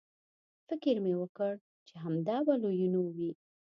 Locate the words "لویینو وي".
2.63-3.31